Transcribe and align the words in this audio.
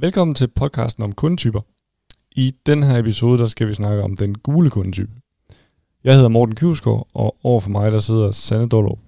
Velkommen 0.00 0.34
til 0.34 0.48
podcasten 0.48 1.04
om 1.04 1.12
kundetyper. 1.12 1.60
I 2.36 2.54
den 2.66 2.82
her 2.82 2.98
episode, 2.98 3.38
der 3.38 3.46
skal 3.46 3.68
vi 3.68 3.74
snakke 3.74 4.02
om 4.02 4.16
den 4.16 4.38
gule 4.38 4.70
kundetype. 4.70 5.10
Jeg 6.04 6.14
hedder 6.14 6.28
Morten 6.28 6.54
Kivsgaard, 6.54 7.08
og 7.14 7.36
over 7.42 7.60
for 7.60 7.70
mig 7.70 7.92
der 7.92 7.98
sidder 7.98 8.30
Sanne 8.30 8.68
Dollerup. 8.68 8.98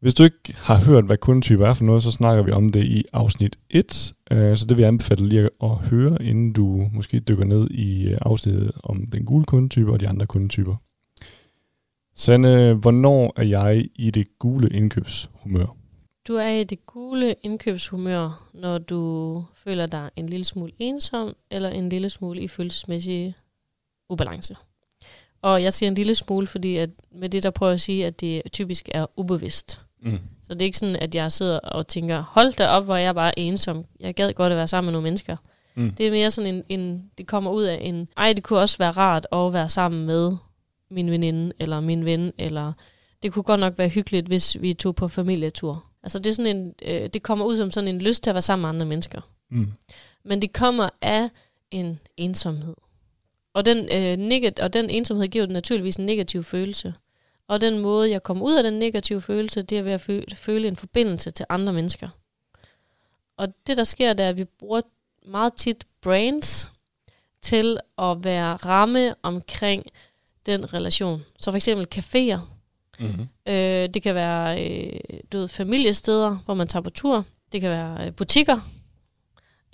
Hvis 0.00 0.14
du 0.14 0.22
ikke 0.22 0.54
har 0.56 0.84
hørt, 0.84 1.04
hvad 1.04 1.16
kundetyper 1.16 1.66
er 1.66 1.74
for 1.74 1.84
noget, 1.84 2.02
så 2.02 2.10
snakker 2.10 2.42
vi 2.42 2.50
om 2.50 2.68
det 2.68 2.84
i 2.84 3.04
afsnit 3.12 3.58
1. 3.70 4.14
Øh, 4.30 4.56
så 4.56 4.66
det 4.66 4.76
vil 4.76 4.82
jeg 4.82 4.88
anbefale 4.88 5.28
lige 5.28 5.50
at 5.62 5.70
høre, 5.70 6.22
inden 6.22 6.52
du 6.52 6.90
måske 6.92 7.20
dykker 7.20 7.44
ned 7.44 7.70
i 7.70 8.08
øh, 8.08 8.18
afsnittet 8.20 8.72
om 8.82 9.06
den 9.06 9.24
gule 9.24 9.44
kundetype 9.44 9.92
og 9.92 10.00
de 10.00 10.08
andre 10.08 10.26
kundetyper. 10.26 10.76
Sanne, 12.16 12.74
hvornår 12.74 13.32
er 13.36 13.44
jeg 13.44 13.88
i 13.94 14.10
det 14.10 14.26
gule 14.38 14.68
indkøbshumør? 14.68 15.75
Du 16.28 16.34
er 16.34 16.48
i 16.48 16.64
det 16.64 16.86
gule 16.86 17.34
indkøbshumør, 17.42 18.48
når 18.54 18.78
du 18.78 19.44
føler 19.54 19.86
dig 19.86 20.10
en 20.16 20.28
lille 20.28 20.44
smule 20.44 20.72
ensom, 20.78 21.36
eller 21.50 21.68
en 21.68 21.88
lille 21.88 22.10
smule 22.10 22.40
i 22.40 22.48
følelsesmæssig 22.48 23.34
ubalance. 24.08 24.56
Og 25.42 25.62
jeg 25.62 25.72
siger 25.72 25.90
en 25.90 25.94
lille 25.94 26.14
smule, 26.14 26.46
fordi 26.46 26.76
at 26.76 26.90
med 27.12 27.28
det, 27.28 27.42
der 27.42 27.50
prøver 27.50 27.72
at 27.72 27.80
sige, 27.80 28.06
at 28.06 28.20
det 28.20 28.42
typisk 28.52 28.88
er 28.94 29.06
ubevidst. 29.16 29.80
Mm. 30.02 30.18
Så 30.42 30.54
det 30.54 30.62
er 30.62 30.66
ikke 30.66 30.78
sådan, 30.78 30.96
at 30.96 31.14
jeg 31.14 31.32
sidder 31.32 31.58
og 31.58 31.86
tænker, 31.86 32.24
hold 32.28 32.52
da 32.52 32.68
op, 32.68 32.84
hvor 32.84 32.96
jeg 32.96 33.08
er 33.08 33.12
bare 33.12 33.38
ensom. 33.38 33.84
Jeg 34.00 34.14
gad 34.14 34.32
godt 34.32 34.52
at 34.52 34.56
være 34.56 34.68
sammen 34.68 34.86
med 34.86 34.92
nogle 34.92 35.04
mennesker. 35.04 35.36
Mm. 35.74 35.92
Det 35.92 36.06
er 36.06 36.10
mere 36.10 36.30
sådan 36.30 36.54
en, 36.54 36.80
en, 36.80 37.10
det 37.18 37.26
kommer 37.26 37.50
ud 37.50 37.62
af 37.62 37.78
en, 37.82 38.08
ej, 38.16 38.32
det 38.32 38.44
kunne 38.44 38.58
også 38.58 38.78
være 38.78 38.90
rart 38.90 39.26
at 39.32 39.52
være 39.52 39.68
sammen 39.68 40.06
med 40.06 40.36
min 40.90 41.10
veninde, 41.10 41.52
eller 41.58 41.80
min 41.80 42.04
ven, 42.04 42.32
eller 42.38 42.72
det 43.22 43.32
kunne 43.32 43.42
godt 43.42 43.60
nok 43.60 43.78
være 43.78 43.88
hyggeligt, 43.88 44.26
hvis 44.26 44.56
vi 44.60 44.74
tog 44.74 44.94
på 44.94 45.08
familietur. 45.08 45.84
Altså 46.06 46.18
det, 46.18 46.30
er 46.30 46.34
sådan 46.34 46.56
en, 46.56 46.74
øh, 46.82 47.08
det 47.08 47.22
kommer 47.22 47.44
ud 47.44 47.56
som 47.56 47.70
sådan 47.70 47.88
en 47.88 48.00
lyst 48.00 48.22
til 48.22 48.30
at 48.30 48.34
være 48.34 48.42
sammen 48.42 48.62
med 48.62 48.68
andre 48.68 48.86
mennesker. 48.86 49.20
Mm. 49.50 49.72
Men 50.24 50.42
det 50.42 50.52
kommer 50.52 50.88
af 51.02 51.30
en 51.70 52.00
ensomhed. 52.16 52.74
Og 53.54 53.66
den, 53.66 53.78
øh, 53.78 54.28
negat- 54.28 54.60
og 54.60 54.72
den 54.72 54.90
ensomhed 54.90 55.28
giver 55.28 55.46
naturligvis 55.46 55.96
en 55.96 56.06
negativ 56.06 56.42
følelse. 56.42 56.94
Og 57.48 57.60
den 57.60 57.78
måde, 57.78 58.10
jeg 58.10 58.22
kommer 58.22 58.44
ud 58.44 58.54
af 58.54 58.62
den 58.62 58.78
negative 58.78 59.20
følelse, 59.20 59.62
det 59.62 59.78
er 59.78 59.82
ved 59.82 59.92
at 59.92 60.00
føle, 60.00 60.36
føle 60.36 60.68
en 60.68 60.76
forbindelse 60.76 61.30
til 61.30 61.46
andre 61.48 61.72
mennesker. 61.72 62.08
Og 63.36 63.48
det, 63.66 63.76
der 63.76 63.84
sker, 63.84 64.12
det 64.12 64.24
er, 64.24 64.28
at 64.28 64.36
vi 64.36 64.44
bruger 64.44 64.80
meget 65.26 65.54
tit 65.54 65.86
brains 66.00 66.72
til 67.42 67.78
at 67.98 68.24
være 68.24 68.56
ramme 68.56 69.14
omkring 69.22 69.82
den 70.46 70.74
relation. 70.74 71.24
Så 71.38 71.50
for 71.50 71.56
eksempel 71.56 71.86
caféer. 71.94 72.55
Mm-hmm. 73.00 73.28
Øh, 73.48 73.88
det 73.94 74.02
kan 74.02 74.14
være 74.14 74.64
øh, 74.64 75.00
du 75.32 75.38
ved, 75.38 75.48
familiesteder, 75.48 76.38
hvor 76.44 76.54
man 76.54 76.68
tager 76.68 76.82
på 76.82 76.90
tur. 76.90 77.24
Det 77.52 77.60
kan 77.60 77.70
være 77.70 78.06
øh, 78.06 78.12
butikker. 78.12 78.56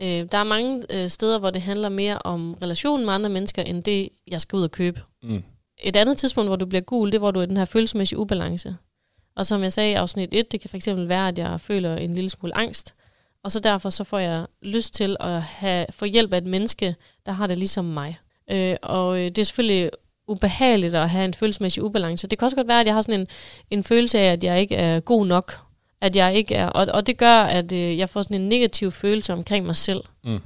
Øh, 0.03 0.29
der 0.33 0.39
er 0.39 0.45
mange 0.45 0.85
øh, 0.91 1.09
steder, 1.09 1.39
hvor 1.39 1.51
det 1.51 1.63
handler 1.63 1.89
mere 1.89 2.19
om 2.19 2.55
relationen 2.55 3.05
med 3.05 3.15
andre 3.15 3.31
mennesker, 3.31 3.63
end 3.63 3.83
det, 3.83 4.09
jeg 4.29 4.41
skal 4.41 4.57
ud 4.57 4.63
og 4.63 4.71
købe. 4.71 5.01
Mm. 5.23 5.43
Et 5.83 5.97
andet 5.97 6.17
tidspunkt, 6.17 6.49
hvor 6.49 6.57
du 6.57 6.67
bliver 6.67 6.83
gul, 6.83 7.09
det 7.09 7.15
er, 7.15 7.19
hvor 7.19 7.31
du 7.31 7.41
er 7.41 7.45
i 7.45 7.47
den 7.47 7.57
her 7.57 7.65
følelsesmæssige 7.65 8.19
ubalance. 8.19 8.77
Og 9.37 9.47
som 9.47 9.63
jeg 9.63 9.73
sagde 9.73 9.91
i 9.91 9.95
afsnit 9.95 10.29
1, 10.33 10.53
det 10.53 10.61
kan 10.61 10.71
fx 10.71 10.89
være, 10.89 11.29
at 11.29 11.39
jeg 11.39 11.61
føler 11.61 11.97
en 11.97 12.15
lille 12.15 12.31
smule 12.31 12.57
angst. 12.57 12.95
Og 13.45 13.53
så 13.53 13.61
derfor 13.61 13.91
så 13.91 14.05
får 14.05 14.19
jeg 14.19 14.47
lyst 14.63 14.95
til 14.95 15.17
at 15.21 15.43
have, 15.43 15.87
få 15.91 16.05
hjælp 16.05 16.33
af 16.33 16.39
et 16.39 16.47
menneske, 16.47 16.95
der 17.27 17.33
har 17.33 17.47
det 17.47 17.59
ligesom 17.59 17.85
mig. 17.85 18.19
Øh, 18.53 18.77
og 18.83 19.19
øh, 19.19 19.25
det 19.25 19.39
er 19.39 19.45
selvfølgelig 19.45 19.91
ubehageligt 20.29 20.95
at 20.95 21.11
have 21.11 21.25
en 21.25 21.35
følelsesmæssig 21.35 21.83
ubalance. 21.83 22.27
Det 22.27 22.39
kan 22.39 22.47
også 22.47 22.57
godt 22.57 22.69
være, 22.69 22.81
at 22.81 22.87
jeg 22.87 22.95
har 22.95 23.03
sådan 23.03 23.21
en, 23.21 23.27
en 23.71 23.85
følelse 23.85 24.19
af, 24.19 24.33
at 24.33 24.45
jeg 24.45 24.61
ikke 24.61 24.75
er 24.75 25.01
god 25.01 25.27
nok. 25.27 25.53
At 26.01 26.17
jeg 26.17 26.35
ikke 26.35 26.55
er, 26.55 26.67
og, 26.67 26.87
og 26.95 27.07
det 27.07 27.17
gør, 27.17 27.43
at 27.43 27.73
øh, 27.73 27.99
jeg 27.99 28.09
får 28.09 28.23
sådan 28.23 28.41
en 28.41 28.49
negativ 28.49 28.91
følelse 28.91 29.33
omkring 29.33 29.67
mig 29.67 29.77
selv. 29.77 30.01
Mm. 30.25 30.41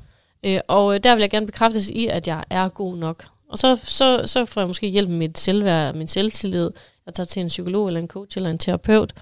Øh, 0.45 0.61
og 0.69 0.95
øh, 0.95 1.01
der 1.03 1.15
vil 1.15 1.21
jeg 1.21 1.31
gerne 1.31 1.47
bekræftes 1.47 1.91
i, 1.91 2.07
at 2.07 2.29
jeg 2.29 2.45
er 2.51 2.69
god 2.69 2.97
nok. 2.97 3.25
Og 3.49 3.59
så, 3.59 3.77
så, 3.85 4.23
så 4.25 4.45
får 4.45 4.61
jeg 4.61 4.69
måske 4.69 4.89
hjælp 4.89 5.09
med 5.09 5.19
mit 5.19 5.39
selvværd, 5.39 5.95
min 5.95 6.09
selvtillid. 6.09 6.71
Jeg 7.07 7.15
tager 7.15 7.25
til 7.25 7.41
en 7.41 7.49
psykolog 7.49 7.87
eller 7.87 8.01
en 8.01 8.09
coach 8.09 8.39
eller 8.39 8.51
en 8.51 8.59
terapeut. 8.59 9.13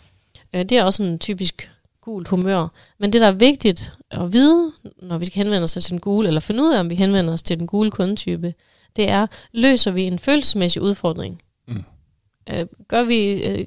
Øh, 0.55 0.61
det 0.61 0.73
er 0.73 0.85
også 0.85 1.03
en 1.03 1.19
typisk 1.19 1.71
gult 2.01 2.29
humør. 2.29 2.69
Men 2.99 3.13
det, 3.13 3.21
der 3.21 3.27
er 3.27 3.33
vigtigt 3.33 3.93
at 4.11 4.33
vide, 4.33 4.73
når 5.03 5.19
vi 5.19 5.25
skal 5.25 5.37
henvende 5.37 5.65
os 5.65 5.73
til 5.73 5.91
den 5.91 6.01
gule, 6.01 6.29
eller 6.29 6.41
finde 6.41 6.63
ud 6.63 6.73
af, 6.73 6.81
om 6.81 6.91
vi 6.91 6.95
henvender 6.95 7.33
os 7.33 7.43
til 7.43 7.59
den 7.59 7.67
gule 7.67 7.91
kundetype, 7.91 8.55
det 8.97 9.09
er, 9.11 9.27
løser 9.53 9.91
vi 9.91 10.03
en 10.03 10.19
følelsesmæssig 10.19 10.83
udfordring? 10.83 11.43
Mm. 11.69 11.83
Øh, 12.53 12.67
gør 12.89 13.03
vi, 13.03 13.45
øh, 13.45 13.67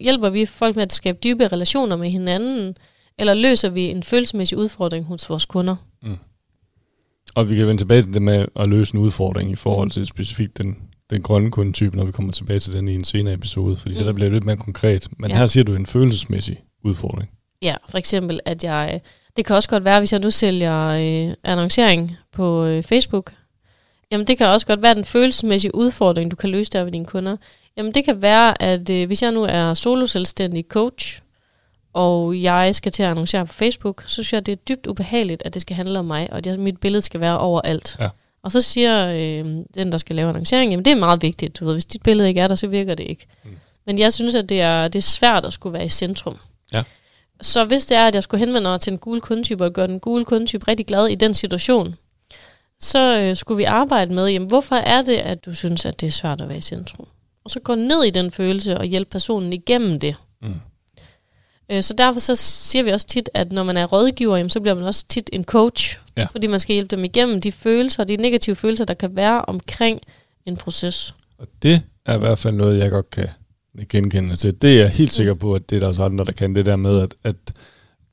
hjælper 0.00 0.30
vi 0.30 0.46
folk 0.46 0.76
med 0.76 0.82
at 0.82 0.92
skabe 0.92 1.18
dybe 1.24 1.48
relationer 1.48 1.96
med 1.96 2.10
hinanden, 2.10 2.76
eller 3.18 3.34
løser 3.34 3.68
vi 3.70 3.82
en 3.82 4.02
følelsesmæssig 4.02 4.58
udfordring 4.58 5.04
hos 5.04 5.30
vores 5.30 5.44
kunder? 5.46 5.76
Og 7.34 7.50
vi 7.50 7.56
kan 7.56 7.66
vende 7.66 7.80
tilbage 7.80 8.02
til 8.02 8.14
det 8.14 8.22
med 8.22 8.46
at 8.56 8.68
løse 8.68 8.94
en 8.94 9.00
udfordring 9.00 9.50
i 9.50 9.56
forhold 9.56 9.90
til 9.90 10.06
specifikt 10.06 10.58
den, 10.58 10.76
den 11.10 11.22
grønne 11.22 11.50
kundetype, 11.50 11.96
når 11.96 12.04
vi 12.04 12.12
kommer 12.12 12.32
tilbage 12.32 12.58
til 12.60 12.74
den 12.74 12.88
i 12.88 12.94
en 12.94 13.04
senere 13.04 13.34
episode, 13.34 13.76
fordi 13.76 13.94
mm. 13.94 13.98
det 13.98 14.06
der 14.06 14.12
bliver 14.12 14.30
lidt 14.30 14.44
mere 14.44 14.56
konkret. 14.56 15.08
Men 15.18 15.30
Ja. 15.30 15.36
her 15.36 15.46
siger 15.46 15.64
du 15.64 15.74
en 15.74 15.86
følelsesmæssig 15.86 16.62
udfordring. 16.84 17.30
Ja, 17.62 17.74
for 17.88 17.98
eksempel, 17.98 18.40
at 18.44 18.64
jeg... 18.64 19.00
Det 19.36 19.44
kan 19.44 19.56
også 19.56 19.68
godt 19.68 19.84
være, 19.84 20.00
hvis 20.00 20.12
jeg 20.12 20.20
nu 20.20 20.30
sælger 20.30 20.86
øh, 20.88 21.34
annoncering 21.44 22.16
på 22.32 22.64
øh, 22.64 22.82
Facebook. 22.82 23.32
Jamen, 24.12 24.26
det 24.26 24.38
kan 24.38 24.46
også 24.46 24.66
godt 24.66 24.82
være 24.82 24.94
den 24.94 25.04
følelsesmæssige 25.04 25.74
udfordring, 25.74 26.30
du 26.30 26.36
kan 26.36 26.50
løse 26.50 26.72
der 26.72 26.84
ved 26.84 26.92
dine 26.92 27.06
kunder. 27.06 27.36
Jamen, 27.76 27.94
det 27.94 28.04
kan 28.04 28.22
være, 28.22 28.62
at 28.62 28.90
øh, 28.90 29.06
hvis 29.06 29.22
jeg 29.22 29.32
nu 29.32 29.46
er 29.48 29.74
solo-selvstændig 29.74 30.64
coach, 30.68 31.20
og 31.92 32.42
jeg 32.42 32.74
skal 32.74 32.92
til 32.92 33.02
at 33.02 33.08
annoncere 33.08 33.46
på 33.46 33.52
Facebook, 33.52 34.02
så 34.02 34.08
synes 34.08 34.32
jeg, 34.32 34.46
det 34.46 34.52
er 34.52 34.56
dybt 34.56 34.86
ubehageligt, 34.86 35.42
at 35.44 35.54
det 35.54 35.62
skal 35.62 35.76
handle 35.76 35.98
om 35.98 36.04
mig, 36.04 36.28
og 36.32 36.46
at 36.46 36.58
mit 36.58 36.78
billede 36.78 37.02
skal 37.02 37.20
være 37.20 37.38
overalt. 37.38 37.96
Ja. 38.00 38.08
Og 38.42 38.52
så 38.52 38.60
siger 38.60 39.08
øh, 39.08 39.44
den, 39.74 39.92
der 39.92 39.98
skal 39.98 40.16
lave 40.16 40.28
annoncering, 40.28 40.70
jamen 40.70 40.84
det 40.84 40.90
er 40.90 40.96
meget 40.96 41.22
vigtigt. 41.22 41.60
Du 41.60 41.64
ved, 41.64 41.74
hvis 41.74 41.84
dit 41.84 42.02
billede 42.02 42.28
ikke 42.28 42.40
er 42.40 42.48
der, 42.48 42.54
så 42.54 42.66
virker 42.66 42.94
det 42.94 43.04
ikke. 43.04 43.26
Mm. 43.44 43.50
Men 43.86 43.98
jeg 43.98 44.12
synes, 44.12 44.34
at 44.34 44.48
det 44.48 44.60
er, 44.60 44.88
det 44.88 44.98
er 44.98 45.02
svært 45.02 45.44
at 45.44 45.52
skulle 45.52 45.72
være 45.72 45.84
i 45.84 45.88
centrum. 45.88 46.36
Ja. 46.72 46.82
Så 47.40 47.64
hvis 47.64 47.86
det 47.86 47.96
er, 47.96 48.06
at 48.06 48.14
jeg 48.14 48.22
skulle 48.22 48.38
henvende 48.38 48.68
mig 48.68 48.80
til 48.80 48.92
en 48.92 48.98
gule 48.98 49.20
kundetype, 49.20 49.64
og 49.64 49.72
gøre 49.72 49.86
den 49.86 50.00
gule 50.00 50.24
kundetype 50.24 50.68
rigtig 50.68 50.86
glad 50.86 51.06
i 51.06 51.14
den 51.14 51.34
situation, 51.34 51.94
så 52.80 53.20
øh, 53.20 53.36
skulle 53.36 53.56
vi 53.56 53.64
arbejde 53.64 54.14
med, 54.14 54.28
jamen, 54.28 54.48
hvorfor 54.48 54.76
er 54.76 55.02
det, 55.02 55.16
at 55.16 55.44
du 55.44 55.54
synes, 55.54 55.86
at 55.86 56.00
det 56.00 56.06
er 56.06 56.10
svært 56.10 56.40
at 56.40 56.48
være 56.48 56.58
i 56.58 56.60
centrum? 56.60 57.06
Og 57.44 57.50
så 57.50 57.60
gå 57.60 57.74
ned 57.74 58.02
i 58.04 58.10
den 58.10 58.30
følelse 58.30 58.78
og 58.78 58.84
hjælpe 58.84 59.10
personen 59.10 59.52
igennem 59.52 60.00
det. 60.00 60.16
Mm. 60.42 60.54
Øh, 61.72 61.82
Så 61.82 61.94
derfor 61.94 62.20
så 62.20 62.34
siger 62.34 62.82
vi 62.82 62.90
også 62.90 63.06
tit, 63.06 63.30
at 63.34 63.52
når 63.52 63.62
man 63.62 63.76
er 63.76 63.86
rådgiver, 63.86 64.36
jamen, 64.36 64.50
så 64.50 64.60
bliver 64.60 64.74
man 64.74 64.84
også 64.84 65.04
tit 65.08 65.30
en 65.32 65.44
coach. 65.44 65.98
Ja. 66.16 66.26
Fordi 66.32 66.46
man 66.46 66.60
skal 66.60 66.72
hjælpe 66.74 66.96
dem 66.96 67.04
igennem 67.04 67.40
de 67.40 67.52
følelser, 67.52 68.04
de 68.04 68.16
negative 68.16 68.56
følelser, 68.56 68.84
der 68.84 68.94
kan 68.94 69.16
være 69.16 69.44
omkring 69.44 70.00
en 70.46 70.56
proces. 70.56 71.14
Og 71.38 71.46
det 71.62 71.82
er 72.06 72.14
i 72.14 72.18
hvert 72.18 72.38
fald 72.38 72.54
noget, 72.54 72.78
jeg 72.78 72.90
godt 72.90 73.10
kan 73.10 73.28
genkende 73.88 74.36
til. 74.36 74.62
Det 74.62 74.74
er 74.74 74.80
jeg 74.80 74.90
helt 74.90 75.12
sikker 75.12 75.34
på, 75.34 75.54
at 75.54 75.70
det 75.70 75.76
er 75.76 75.80
der 75.80 75.86
også 75.86 76.02
andre, 76.02 76.24
der 76.24 76.32
kan 76.32 76.54
det 76.54 76.66
der 76.66 76.76
med, 76.76 77.00
at, 77.00 77.14
at 77.24 77.36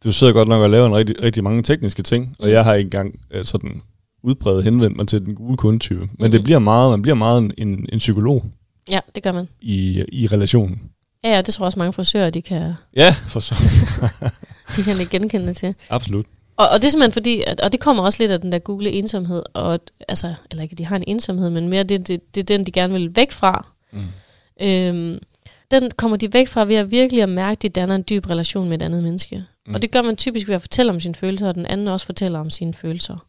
du 0.03 0.11
sidder 0.11 0.33
godt 0.33 0.47
nok 0.47 0.61
og 0.61 0.69
laver 0.69 0.87
en 0.87 0.95
rigtig, 0.95 1.21
rigtig 1.23 1.43
mange 1.43 1.63
tekniske 1.63 2.03
ting, 2.03 2.35
og 2.39 2.51
jeg 2.51 2.63
har 2.63 2.73
ikke 2.73 2.87
engang 2.87 3.19
øh, 3.31 3.45
sådan 3.45 3.81
udbredt 4.23 4.63
henvendt 4.63 4.97
mig 4.97 5.07
til 5.07 5.25
den 5.25 5.35
gule 5.35 5.57
kundetype. 5.57 5.99
Men 5.99 6.09
Mhm. 6.19 6.31
det 6.31 6.43
bliver 6.43 6.59
meget, 6.59 6.91
man 6.91 7.01
bliver 7.01 7.15
meget 7.15 7.51
en, 7.57 7.85
en 7.93 7.97
psykolog 7.97 8.45
Ja, 8.89 8.99
det 9.15 9.23
gør 9.23 9.31
man. 9.31 9.47
i, 9.61 10.03
i 10.11 10.27
relationen. 10.27 10.81
Ja, 11.23 11.29
ja, 11.35 11.41
det 11.41 11.53
tror 11.53 11.63
jeg 11.63 11.67
også 11.67 11.79
mange 11.79 11.93
frisører, 11.93 12.29
de 12.29 12.41
kan, 12.41 12.73
Ja, 12.95 13.15
for 13.27 13.39
så. 13.39 13.55
de 14.75 14.83
kan 14.83 14.99
ikke 14.99 15.19
genkende 15.19 15.53
til. 15.53 15.75
Absolut. 15.89 16.25
Og, 16.57 16.69
og 16.69 16.81
det 16.81 16.87
er 16.87 16.91
simpelthen 16.91 17.11
fordi, 17.13 17.43
at, 17.47 17.61
og 17.61 17.71
det 17.71 17.79
kommer 17.79 18.03
også 18.03 18.23
lidt 18.23 18.31
af 18.31 18.41
den 18.41 18.51
der 18.51 18.59
Google 18.59 18.91
ensomhed, 18.91 19.43
og, 19.53 19.79
altså, 20.07 20.33
eller 20.51 20.63
ikke, 20.63 20.75
de 20.75 20.85
har 20.85 20.95
en 20.95 21.03
ensomhed, 21.07 21.49
men 21.49 21.69
mere 21.69 21.83
det, 21.83 22.07
det, 22.07 22.35
det 22.35 22.41
er 22.41 22.57
den, 22.57 22.65
de 22.65 22.71
gerne 22.71 22.93
vil 22.93 23.15
væk 23.15 23.31
fra. 23.31 23.67
Mm. 23.91 23.99
Øhm, 24.61 25.19
den 25.71 25.91
kommer 25.97 26.17
de 26.17 26.33
væk 26.33 26.47
fra 26.47 26.65
ved 26.65 26.75
at 26.75 26.91
virkelig 26.91 27.23
at 27.23 27.29
mærke, 27.29 27.51
at 27.57 27.61
de 27.61 27.69
danner 27.69 27.95
en 27.95 28.03
dyb 28.09 28.29
relation 28.29 28.69
med 28.69 28.77
et 28.81 28.85
andet 28.85 29.03
menneske. 29.03 29.35
Mm. 29.37 29.43
Mm. 29.67 29.75
Og 29.75 29.81
det 29.81 29.91
gør 29.91 30.01
man 30.01 30.15
typisk 30.15 30.47
ved 30.47 30.55
at 30.55 30.61
fortælle 30.61 30.91
om 30.91 30.99
sine 30.99 31.15
følelser, 31.15 31.47
og 31.47 31.55
den 31.55 31.65
anden 31.65 31.87
også 31.87 32.05
fortæller 32.05 32.39
om 32.39 32.49
sine 32.49 32.73
følelser. 32.73 33.25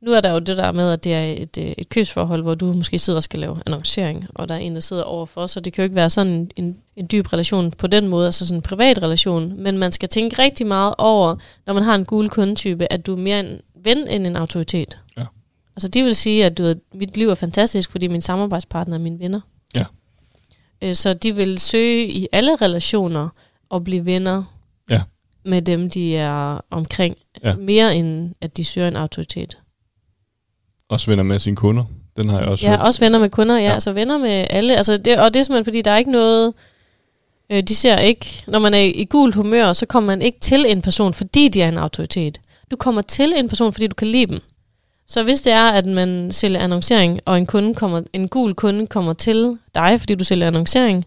Nu 0.00 0.12
er 0.12 0.20
der 0.20 0.32
jo 0.32 0.38
det 0.38 0.56
der 0.56 0.72
med, 0.72 0.90
at 0.92 1.04
det 1.04 1.14
er 1.14 1.24
et, 1.32 1.58
øh, 1.58 1.64
et 1.78 1.88
købsforhold, 1.88 2.42
hvor 2.42 2.54
du 2.54 2.72
måske 2.72 2.98
sidder 2.98 3.16
og 3.16 3.22
skal 3.22 3.40
lave 3.40 3.62
annoncering, 3.66 4.26
og 4.34 4.48
der 4.48 4.54
er 4.54 4.58
en, 4.58 4.74
der 4.74 4.80
sidder 4.80 5.02
overfor, 5.02 5.46
så 5.46 5.60
det 5.60 5.72
kan 5.72 5.82
jo 5.82 5.84
ikke 5.84 5.94
være 5.96 6.10
sådan 6.10 6.50
en, 6.56 6.76
en, 6.96 7.06
dyb 7.12 7.32
relation 7.32 7.70
på 7.70 7.86
den 7.86 8.08
måde, 8.08 8.26
altså 8.26 8.46
sådan 8.46 8.58
en 8.58 8.62
privat 8.62 9.02
relation, 9.02 9.62
men 9.62 9.78
man 9.78 9.92
skal 9.92 10.08
tænke 10.08 10.42
rigtig 10.42 10.66
meget 10.66 10.94
over, 10.98 11.36
når 11.66 11.74
man 11.74 11.82
har 11.82 11.94
en 11.94 12.04
gul 12.04 12.28
kundetype, 12.28 12.92
at 12.92 13.06
du 13.06 13.12
er 13.12 13.16
mere 13.18 13.40
en 13.40 13.60
ven 13.84 14.08
end 14.08 14.26
en 14.26 14.36
autoritet. 14.36 14.98
Ja. 15.16 15.24
Altså 15.76 15.88
de 15.88 16.02
vil 16.04 16.16
sige, 16.16 16.44
at 16.46 16.58
du 16.58 16.62
ved, 16.62 16.76
mit 16.94 17.16
liv 17.16 17.28
er 17.28 17.34
fantastisk, 17.34 17.90
fordi 17.90 18.06
min 18.06 18.20
samarbejdspartner 18.20 18.94
er 18.96 19.00
mine 19.00 19.18
venner. 19.18 19.40
Ja. 19.74 19.84
Øh, 20.82 20.94
Så 20.96 21.14
de 21.14 21.36
vil 21.36 21.58
søge 21.58 22.08
i 22.08 22.28
alle 22.32 22.56
relationer 22.56 23.28
og 23.68 23.84
blive 23.84 24.04
venner 24.04 24.42
Ja. 24.90 25.02
med 25.44 25.62
dem, 25.62 25.90
de 25.90 26.16
er 26.16 26.60
omkring, 26.70 27.16
Ja. 27.44 27.54
mere 27.56 27.96
end 27.96 28.34
at 28.40 28.56
de 28.56 28.64
søger 28.64 28.88
en 28.88 28.96
autoritet. 28.96 29.58
Også 30.88 31.10
venner 31.10 31.22
med 31.24 31.38
sine 31.38 31.56
kunder. 31.56 31.84
Den 32.16 32.28
har 32.28 32.38
jeg 32.40 32.48
også 32.48 32.66
Ja, 32.66 32.70
hørt. 32.76 32.80
også 32.86 33.00
venner 33.00 33.18
med 33.18 33.30
kunder, 33.30 33.56
ja, 33.56 33.62
Ja. 33.64 33.72
altså 33.72 33.92
venner 33.92 34.18
med 34.18 34.46
alle. 34.50 34.76
Altså 34.76 34.96
det, 34.96 35.20
og 35.20 35.34
det 35.34 35.40
er 35.40 35.44
simpelthen, 35.44 35.64
fordi 35.64 35.82
der 35.82 35.90
er 35.90 35.96
ikke 35.98 36.10
noget, 36.10 36.52
øh, 37.50 37.62
de 37.62 37.74
ser 37.74 37.98
ikke, 37.98 38.44
når 38.46 38.58
man 38.58 38.74
er 38.74 38.78
i, 38.78 38.90
i 38.90 39.04
gult 39.04 39.34
humør, 39.34 39.72
så 39.72 39.86
kommer 39.86 40.06
man 40.06 40.22
ikke 40.22 40.40
til 40.40 40.64
en 40.68 40.82
person, 40.82 41.14
fordi 41.14 41.48
de 41.48 41.62
er 41.62 41.68
en 41.68 41.78
autoritet. 41.78 42.40
Du 42.70 42.76
kommer 42.76 43.02
til 43.02 43.32
en 43.36 43.48
person, 43.48 43.72
fordi 43.72 43.86
du 43.86 43.94
kan 43.94 44.08
lide 44.08 44.26
dem. 44.26 44.38
Så 45.08 45.22
hvis 45.22 45.40
det 45.42 45.52
er, 45.52 45.68
at 45.70 45.86
man 45.86 46.32
sælger 46.32 46.60
annoncering, 46.60 47.20
og 47.24 47.38
en, 47.38 47.46
kunde 47.46 47.74
kommer, 47.74 48.02
en 48.12 48.28
gul 48.28 48.54
kunde 48.54 48.86
kommer 48.86 49.12
til 49.12 49.58
dig, 49.74 50.00
fordi 50.00 50.14
du 50.14 50.24
sælger 50.24 50.46
annoncering, 50.46 51.04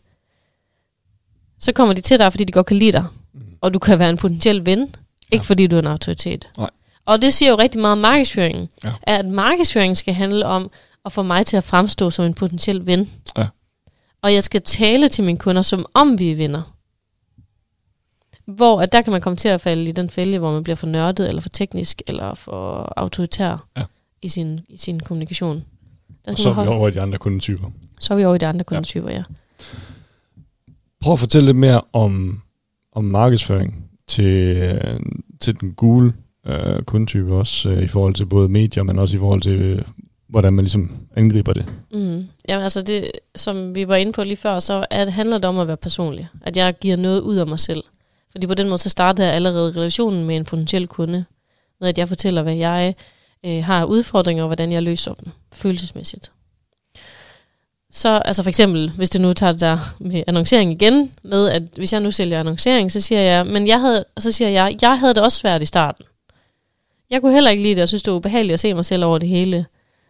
så 1.59 1.71
kommer 1.73 1.93
de 1.95 2.01
til 2.01 2.19
dig, 2.19 2.31
fordi 2.33 2.43
de 2.43 2.51
godt 2.51 2.65
kan 2.65 2.77
lide 2.77 2.91
dig. 2.91 3.05
Mm. 3.33 3.39
Og 3.61 3.73
du 3.73 3.79
kan 3.79 3.99
være 3.99 4.09
en 4.09 4.17
potentiel 4.17 4.65
ven, 4.65 4.79
ikke 4.81 4.95
ja. 5.33 5.39
fordi 5.39 5.67
du 5.67 5.75
er 5.75 5.79
en 5.79 5.87
autoritet. 5.87 6.49
Nej. 6.57 6.69
Og 7.05 7.21
det 7.21 7.33
siger 7.33 7.51
jo 7.51 7.57
rigtig 7.57 7.81
meget 7.81 7.91
om 7.91 7.97
markedsføringen. 7.97 8.69
Ja. 8.83 8.93
At 9.03 9.25
markedsføringen 9.25 9.95
skal 9.95 10.13
handle 10.13 10.45
om 10.45 10.71
at 11.05 11.11
få 11.11 11.23
mig 11.23 11.45
til 11.45 11.57
at 11.57 11.63
fremstå 11.63 12.09
som 12.09 12.25
en 12.25 12.33
potentiel 12.33 12.85
ven. 12.85 13.09
Ja. 13.37 13.47
Og 14.21 14.33
jeg 14.33 14.43
skal 14.43 14.61
tale 14.61 15.07
til 15.07 15.23
mine 15.23 15.37
kunder, 15.37 15.61
som 15.61 15.85
om 15.93 16.19
vi 16.19 16.31
er 16.31 16.35
venner. 16.35 16.75
Hvor 18.45 18.81
at 18.81 18.91
der 18.91 19.01
kan 19.01 19.11
man 19.11 19.21
komme 19.21 19.37
til 19.37 19.47
at 19.47 19.61
falde 19.61 19.83
i 19.89 19.91
den 19.91 20.09
fælde, 20.09 20.37
hvor 20.39 20.51
man 20.51 20.63
bliver 20.63 20.75
for 20.75 20.87
nørdet, 20.87 21.27
eller 21.29 21.41
for 21.41 21.49
teknisk, 21.49 22.01
eller 22.07 22.33
for 22.33 22.93
autoritær 22.97 23.67
Ja. 23.77 23.83
i, 24.21 24.27
sin, 24.29 24.59
i 24.69 24.77
sin 24.77 24.99
kommunikation. 24.99 25.63
Der 26.25 26.31
Og 26.31 26.37
så 26.37 26.49
er 26.49 26.61
vi 26.63 26.67
over 26.67 26.87
i 26.87 26.91
de 26.91 27.01
andre 27.01 27.17
kundetyper. 27.17 27.69
så 27.99 28.13
er 28.13 28.17
vi 28.17 28.25
over 28.25 28.35
i 28.35 28.37
de 28.37 28.47
andre 28.47 28.63
kundetyper, 28.63 29.09
ja. 29.09 29.23
Prøv 31.01 31.13
at 31.13 31.19
fortælle 31.19 31.45
lidt 31.45 31.57
mere 31.57 31.81
om, 31.93 32.41
om 32.93 33.03
markedsføring 33.03 33.85
til, 34.07 34.57
øh, 34.57 34.99
til 35.39 35.59
den 35.61 35.73
gule 35.73 36.13
øh, 36.49 36.83
kundetype 36.83 37.35
også, 37.35 37.69
øh, 37.69 37.83
i 37.83 37.87
forhold 37.87 38.13
til 38.13 38.25
både 38.25 38.49
medier, 38.49 38.83
men 38.83 38.99
også 38.99 39.15
i 39.15 39.19
forhold 39.19 39.41
til, 39.41 39.61
øh, 39.61 39.81
hvordan 40.29 40.53
man 40.53 40.65
ligesom 40.65 40.91
angriber 41.15 41.53
det. 41.53 41.65
Mm. 41.91 42.27
Jamen 42.49 42.63
altså, 42.63 42.81
det, 42.81 43.11
som 43.35 43.75
vi 43.75 43.87
var 43.87 43.95
inde 43.95 44.11
på 44.11 44.23
lige 44.23 44.37
før, 44.37 44.59
så 44.59 44.85
er 44.91 45.05
det, 45.05 45.13
handler 45.13 45.37
det 45.37 45.45
om 45.45 45.59
at 45.59 45.67
være 45.67 45.77
personlig. 45.77 46.27
At 46.41 46.57
jeg 46.57 46.73
giver 46.79 46.95
noget 46.95 47.21
ud 47.21 47.35
af 47.35 47.47
mig 47.47 47.59
selv. 47.59 47.83
Fordi 48.31 48.47
på 48.47 48.53
den 48.53 48.67
måde, 48.67 48.77
så 48.77 48.89
starter 48.89 49.23
jeg 49.23 49.33
allerede 49.33 49.71
relationen 49.71 50.27
med 50.27 50.35
en 50.35 50.45
potentiel 50.45 50.87
kunde. 50.87 51.25
Med 51.79 51.89
at 51.89 51.97
jeg 51.97 52.07
fortæller, 52.07 52.41
hvad 52.41 52.55
jeg 52.55 52.95
øh, 53.45 53.63
har 53.63 53.85
udfordringer, 53.85 54.43
og 54.43 54.47
hvordan 54.47 54.71
jeg 54.71 54.83
løser 54.83 55.13
dem 55.13 55.31
følelsesmæssigt. 55.53 56.31
Så 57.91 58.21
altså 58.25 58.43
for 58.43 58.49
eksempel, 58.49 58.91
hvis 58.91 59.09
det 59.09 59.21
nu 59.21 59.33
tager 59.33 59.51
det 59.51 59.61
der 59.61 59.77
med 59.99 60.23
annoncering 60.27 60.71
igen, 60.71 61.11
med 61.23 61.47
at 61.49 61.63
hvis 61.75 61.93
jeg 61.93 62.01
nu 62.01 62.11
sælger 62.11 62.39
annoncering, 62.39 62.91
så 62.91 63.01
siger 63.01 63.21
jeg, 63.21 63.45
men 63.45 63.67
jeg 63.67 63.81
havde, 63.81 64.05
så 64.19 64.31
siger 64.31 64.49
jeg, 64.49 64.77
jeg 64.81 64.99
havde 64.99 65.13
det 65.13 65.23
også 65.23 65.37
svært 65.37 65.61
i 65.61 65.65
starten. 65.65 66.05
Jeg 67.09 67.21
kunne 67.21 67.33
heller 67.33 67.49
ikke 67.49 67.63
lide 67.63 67.75
det, 67.75 67.83
og 67.83 67.87
synes 67.87 68.03
det 68.03 68.11
var 68.11 68.17
ubehageligt 68.17 68.53
at 68.53 68.59
se 68.59 68.73
mig 68.73 68.85
selv 68.85 69.05
over 69.05 69.17
det 69.17 69.29
hele. 69.29 69.65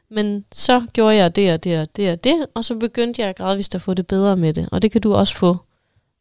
Men 0.10 0.46
så 0.52 0.82
gjorde 0.94 1.16
jeg 1.16 1.36
det 1.36 1.54
og 1.54 1.64
det 1.64 1.80
og 1.80 1.96
det 1.96 2.12
og 2.12 2.24
det, 2.24 2.46
og 2.54 2.66
så 2.66 2.76
begyndte 2.76 3.22
jeg 3.22 3.36
gradvist 3.36 3.76
at 3.76 3.82
få 3.82 3.94
det 3.94 4.08
bedre 4.08 4.38
med 4.38 4.54
det. 4.54 4.70
Og 4.72 4.82
det 4.82 4.92
kan 4.92 5.02
du 5.02 5.14
også 5.14 5.36
få, 5.36 5.58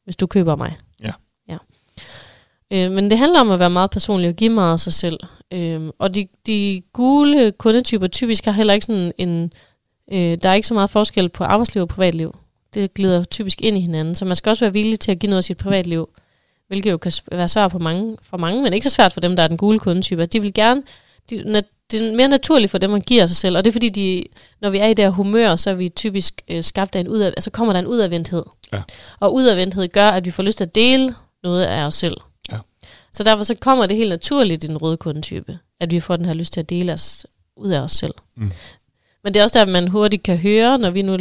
hvis 0.05 0.17
du 0.17 0.27
køber 0.27 0.57
mig. 0.57 0.77
Ja. 1.03 1.13
ja. 1.49 1.57
Øh, 2.73 2.93
men 2.93 3.11
det 3.11 3.19
handler 3.19 3.41
om 3.41 3.51
at 3.51 3.59
være 3.59 3.71
meget 3.71 3.91
personlig 3.91 4.29
og 4.29 4.35
give 4.35 4.51
meget 4.51 4.73
af 4.73 4.81
sig 4.81 4.93
selv. 4.93 5.19
Øh, 5.53 5.91
og 5.99 6.15
de, 6.15 6.29
de 6.47 6.83
gule 6.93 7.53
kundetyper 7.53 8.07
typisk 8.07 8.45
har 8.45 8.53
heller 8.53 8.75
ikke 8.75 8.87
sådan 8.87 9.13
en... 9.19 9.53
Øh, 10.13 10.39
der 10.43 10.49
er 10.49 10.55
ikke 10.55 10.69
så 10.69 10.75
meget 10.75 10.91
forskel 10.91 11.29
på 11.29 11.45
arbejdsliv 11.45 11.83
og 11.83 11.89
privatliv. 11.89 12.37
Det 12.75 12.95
glider 12.95 13.25
typisk 13.25 13.63
ind 13.63 13.77
i 13.77 13.81
hinanden. 13.81 14.15
Så 14.15 14.25
man 14.25 14.37
skal 14.37 14.51
også 14.51 14.65
være 14.65 14.73
villig 14.73 15.01
til 15.01 15.11
at 15.11 15.19
give 15.19 15.31
noget 15.31 15.39
af 15.39 15.45
sit 15.45 15.57
privatliv. 15.57 16.09
Hvilket 16.69 16.91
jo 16.91 16.97
kan 16.97 17.13
være 17.33 17.49
svært 17.49 17.73
for 17.73 17.79
mange, 17.79 18.17
for 18.23 18.37
mange, 18.37 18.63
men 18.63 18.73
ikke 18.73 18.89
så 18.89 18.95
svært 18.95 19.13
for 19.13 19.21
dem, 19.21 19.37
der 19.37 19.43
er 19.43 19.49
den 19.49 19.57
gule 19.57 19.79
kundetype. 19.79 20.27
De 20.27 20.41
vil 20.43 20.55
gerne... 20.55 20.83
De, 21.31 21.43
nat- 21.47 21.69
det 21.91 22.09
er 22.09 22.17
mere 22.17 22.29
naturligt 22.29 22.71
for 22.71 22.79
dem, 22.79 22.91
man 22.91 23.01
giver 23.01 23.27
sig 23.27 23.37
selv. 23.37 23.57
Og 23.57 23.65
det 23.65 23.71
er 23.71 23.73
fordi, 23.73 23.89
de, 23.89 24.25
når 24.61 24.71
vi 24.71 24.79
er 24.79 24.87
i 24.87 24.95
det 24.95 25.05
her 25.05 25.11
humør, 25.11 25.57
så 25.57 25.71
er 25.71 25.75
vi 25.75 25.89
typisk 25.89 26.43
øh, 26.49 26.65
skabt 26.65 26.97
af 26.97 27.01
en 27.01 27.09
ud 27.09 27.19
af, 27.19 27.27
altså 27.27 27.51
kommer 27.51 27.73
der 27.73 27.81
en 27.81 27.87
udadvendthed. 27.87 28.43
Ja. 28.73 28.83
Og 29.21 29.35
udadvendthed 29.35 29.89
gør, 29.89 30.09
at 30.09 30.25
vi 30.25 30.31
får 30.31 30.43
lyst 30.43 30.59
til 30.59 30.65
at 30.65 30.75
dele 30.75 31.15
noget 31.43 31.65
af 31.65 31.83
os 31.83 31.95
selv. 31.95 32.17
Ja. 32.53 32.59
Så 33.13 33.23
derfor 33.23 33.45
så 33.45 33.55
kommer 33.55 33.87
det 33.87 33.97
helt 33.97 34.09
naturligt 34.11 34.65
i 34.65 34.67
den 34.67 34.77
røde 34.77 34.97
kundetype, 34.97 35.59
at 35.81 35.91
vi 35.91 36.01
får 36.01 36.17
den 36.17 36.27
her 36.27 36.35
lyst 36.35 36.53
til 36.53 36.61
at 36.61 36.71
dele 36.71 36.93
os 36.93 37.27
ud 37.57 37.71
af 37.71 37.81
os 37.81 37.93
selv. 37.93 38.15
Mm. 38.37 38.53
Men 39.25 39.35
det 39.35 39.41
er 39.41 39.45
også 39.45 39.59
der, 39.59 39.63
at 39.63 39.69
man 39.69 39.89
hurtigt 39.89 40.23
kan 40.23 40.39
høre, 40.39 40.79
når 40.79 40.91
vi 40.91 41.03
nu 41.03 41.19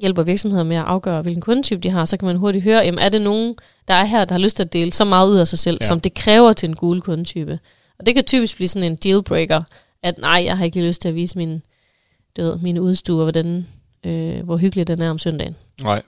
hjælper 0.00 0.22
virksomheder 0.22 0.64
med 0.64 0.76
at 0.76 0.84
afgøre, 0.84 1.22
hvilken 1.22 1.40
kundetype 1.42 1.80
de 1.80 1.90
har, 1.90 2.04
så 2.04 2.16
kan 2.16 2.26
man 2.26 2.36
hurtigt 2.36 2.64
høre, 2.64 2.78
jamen 2.84 2.98
er 2.98 3.08
det 3.08 3.22
nogen, 3.22 3.54
der 3.88 3.94
er 3.94 4.04
her, 4.04 4.24
der 4.24 4.32
har 4.34 4.38
lyst 4.40 4.56
til 4.56 4.62
at 4.62 4.72
dele 4.72 4.92
så 4.92 5.04
meget 5.04 5.30
ud 5.30 5.36
af 5.36 5.48
sig 5.48 5.58
selv, 5.58 5.78
Ja. 5.80 5.86
som 5.86 6.00
det 6.00 6.14
kræver 6.14 6.52
til 6.52 6.68
en 6.68 6.76
gule 6.76 7.00
kundetype. 7.00 7.58
Og 7.98 8.06
det 8.06 8.14
kan 8.14 8.24
typisk 8.24 8.56
blive 8.56 8.68
sådan 8.68 8.92
en 8.92 8.96
dealbreaker, 8.96 9.62
at 10.02 10.18
nej, 10.18 10.42
jeg 10.46 10.58
har 10.58 10.64
ikke 10.64 10.86
lyst 10.86 11.02
til 11.02 11.08
at 11.08 11.14
vise 11.14 11.38
min, 11.38 11.62
du 12.36 12.42
ved, 12.42 12.58
mine 12.58 12.82
udstuer, 12.82 13.22
hvordan, 13.22 13.66
øh, 14.06 14.44
hvor 14.44 14.56
hyggelig 14.56 14.86
den 14.86 15.02
er 15.02 15.10
om 15.10 15.18
søndagen. 15.18 15.56
Nej. 15.82 16.02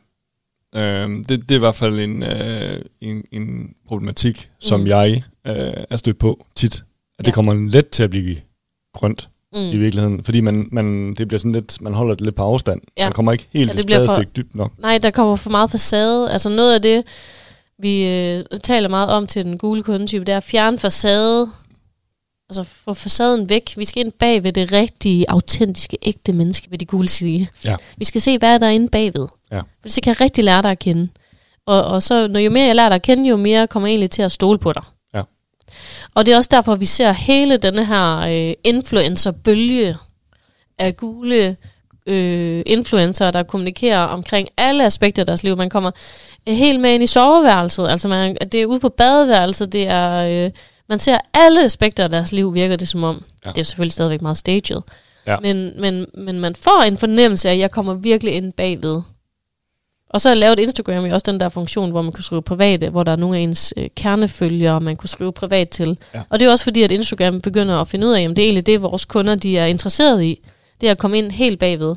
Øhm, 0.74 1.24
det, 1.24 1.42
det 1.42 1.50
er 1.50 1.56
i 1.56 1.58
hvert 1.58 1.74
fald 1.74 1.98
en, 2.00 2.22
øh, 2.22 2.80
en, 3.00 3.24
en 3.32 3.74
problematik, 3.86 4.50
som 4.58 4.80
Mm. 4.80 4.86
jeg 4.86 5.22
øh, 5.46 5.54
er 5.90 5.96
stødt 5.96 6.18
på 6.18 6.46
tit. 6.54 6.74
At 6.74 6.82
ja. 7.18 7.22
det 7.24 7.34
kommer 7.34 7.54
let 7.70 7.88
til 7.88 8.02
at 8.02 8.10
blive 8.10 8.36
grønt 8.94 9.28
Mm. 9.54 9.60
i 9.60 9.76
virkeligheden. 9.76 10.24
Fordi 10.24 10.40
man, 10.40 10.68
man, 10.72 11.14
det 11.14 11.28
bliver 11.28 11.38
sådan 11.38 11.52
lidt, 11.52 11.80
man 11.80 11.94
holder 11.94 12.14
det 12.14 12.24
lidt 12.24 12.34
på 12.34 12.42
afstand. 12.42 12.80
Ja. 12.98 13.04
Man 13.04 13.12
kommer 13.12 13.32
ikke 13.32 13.46
helt 13.52 13.68
Ja, 13.68 13.82
det 13.82 13.90
et 14.02 14.08
for- 14.08 14.22
dybt 14.22 14.54
nok. 14.54 14.72
Nej, 14.78 14.98
der 14.98 15.10
kommer 15.10 15.36
for 15.36 15.50
meget 15.50 15.70
facade. 15.70 16.30
Altså 16.30 16.48
noget 16.48 16.74
af 16.74 16.82
det, 16.82 17.04
vi 17.78 18.06
øh, 18.06 18.44
taler 18.62 18.88
meget 18.88 19.08
om 19.08 19.26
til 19.26 19.44
den 19.44 19.58
gule 19.58 19.82
kundetype, 19.82 20.24
det 20.24 20.32
er 20.32 20.36
at 20.36 20.42
fjerne 20.42 20.78
facade. 20.78 21.50
Altså 22.50 22.62
få 22.64 22.94
facaden 22.94 23.48
væk. 23.48 23.74
Vi 23.76 23.84
skal 23.84 24.04
ind 24.04 24.12
bag 24.12 24.44
ved 24.44 24.52
det 24.52 24.72
rigtige, 24.72 25.30
autentiske, 25.30 25.98
ægte 26.02 26.32
menneske, 26.32 26.70
vil 26.70 26.80
de 26.80 26.84
gule 26.86 27.08
sige. 27.08 27.48
Ja. 27.64 27.76
Vi 27.96 28.04
skal 28.04 28.20
se, 28.20 28.38
hvad 28.38 28.54
er 28.54 28.58
der 28.58 28.66
er 28.66 28.70
inde 28.70 28.88
bagved. 28.88 29.26
Ja. 29.52 29.60
For 29.82 29.88
så 29.88 30.00
kan 30.00 30.10
jeg 30.10 30.20
rigtig 30.20 30.44
lære 30.44 30.62
dig 30.62 30.70
at 30.70 30.78
kende. 30.78 31.08
Og, 31.66 31.84
og 31.84 32.02
så, 32.02 32.28
når 32.28 32.40
jo 32.40 32.50
mere 32.50 32.66
jeg 32.66 32.76
lærer 32.76 32.88
dig 32.88 32.94
at 32.96 33.02
kende, 33.02 33.28
jo 33.28 33.36
mere 33.36 33.66
kommer 33.66 33.86
jeg 33.86 33.92
egentlig 33.92 34.10
til 34.10 34.22
at 34.22 34.32
stole 34.32 34.58
på 34.58 34.72
dig. 34.72 34.82
Og 36.18 36.26
det 36.26 36.32
er 36.32 36.36
også 36.36 36.48
derfor, 36.52 36.76
vi 36.76 36.84
ser 36.84 37.12
hele 37.12 37.56
denne 37.56 37.86
her 37.86 38.18
øh, 38.18 38.54
influencer-bølge 38.64 39.96
af 40.78 40.96
gule 40.96 41.56
øh, 42.06 42.62
influencer, 42.66 43.30
der 43.30 43.42
kommunikerer 43.42 44.00
omkring 44.00 44.48
alle 44.56 44.84
aspekter 44.84 45.22
af 45.22 45.26
deres 45.26 45.42
liv. 45.42 45.56
Man 45.56 45.70
kommer 45.70 45.90
helt 46.46 46.80
med 46.80 46.94
ind 46.94 47.02
i 47.02 47.06
soveværelset, 47.06 47.88
altså 47.88 48.08
man, 48.08 48.36
det 48.52 48.62
er 48.62 48.66
ude 48.66 48.80
på 48.80 48.88
badeværelset, 48.88 49.72
det 49.72 49.88
er, 49.88 50.44
øh, 50.44 50.50
man 50.88 50.98
ser 50.98 51.18
alle 51.34 51.64
aspekter 51.64 52.04
af 52.04 52.10
deres 52.10 52.32
liv, 52.32 52.54
virker 52.54 52.76
det 52.76 52.88
som 52.88 53.04
om. 53.04 53.24
Ja. 53.44 53.50
Det 53.50 53.60
er 53.60 53.64
selvfølgelig 53.64 53.92
stadigvæk 53.92 54.22
meget 54.22 54.38
staged. 54.38 54.80
Ja. 55.26 55.36
Men, 55.42 55.80
men, 55.80 56.06
men 56.14 56.40
man 56.40 56.54
får 56.54 56.82
en 56.82 56.98
fornemmelse 56.98 57.48
af, 57.48 57.52
at 57.52 57.58
jeg 57.58 57.70
kommer 57.70 57.94
virkelig 57.94 58.34
ind 58.34 58.52
bagved. 58.52 59.02
Og 60.10 60.20
så 60.20 60.34
lavet 60.34 60.58
Instagram 60.58 61.04
jo 61.04 61.14
også 61.14 61.32
den 61.32 61.40
der 61.40 61.48
funktion, 61.48 61.90
hvor 61.90 62.02
man 62.02 62.12
kunne 62.12 62.24
skrive 62.24 62.42
private, 62.42 62.88
hvor 62.88 63.02
der 63.02 63.12
er 63.12 63.16
nogle 63.16 63.36
af 63.36 63.40
ens 63.40 63.74
øh, 63.76 63.88
kernefølgere, 63.96 64.80
man 64.80 64.96
kunne 64.96 65.08
skrive 65.08 65.32
privat 65.32 65.68
til. 65.68 65.98
Ja. 66.14 66.22
Og 66.28 66.40
det 66.40 66.46
er 66.46 66.50
også 66.50 66.64
fordi, 66.64 66.82
at 66.82 66.92
Instagram 66.92 67.40
begynder 67.40 67.80
at 67.80 67.88
finde 67.88 68.06
ud 68.06 68.12
af, 68.12 68.22
at 68.22 68.30
det 68.30 68.38
er 68.38 68.44
egentlig 68.44 68.66
det, 68.66 68.82
vores 68.82 69.04
kunder 69.04 69.34
de 69.34 69.58
er 69.58 69.66
interesseret 69.66 70.22
i. 70.22 70.40
Det 70.80 70.86
er 70.86 70.90
at 70.90 70.98
komme 70.98 71.18
ind 71.18 71.30
helt 71.30 71.58
bagved. 71.58 71.96